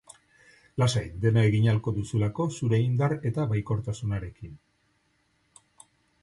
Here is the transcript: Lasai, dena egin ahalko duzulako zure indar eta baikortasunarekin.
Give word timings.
Lasai, 0.83 1.03
dena 1.25 1.43
egin 1.49 1.67
ahalko 1.73 1.93
duzulako 1.97 2.47
zure 2.61 2.79
indar 2.85 3.15
eta 3.31 3.45
baikortasunarekin. 3.53 4.57